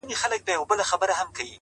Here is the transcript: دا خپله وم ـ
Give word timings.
دا 0.09 0.83
خپله 1.01 1.15
وم 1.19 1.29
ـ 1.47 1.49